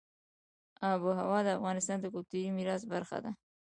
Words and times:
آب 0.91 0.99
وهوا 1.07 1.39
د 1.43 1.47
افغانستان 1.57 1.97
د 2.01 2.05
کلتوري 2.13 2.49
میراث 2.57 2.83
برخه 2.93 3.17
ده. 3.23 3.31